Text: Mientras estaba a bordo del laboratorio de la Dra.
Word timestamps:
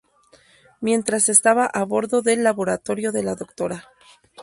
Mientras 0.79 1.29
estaba 1.29 1.67
a 1.67 1.85
bordo 1.85 2.23
del 2.23 2.43
laboratorio 2.43 3.11
de 3.11 3.21
la 3.21 3.35
Dra. 3.35 3.83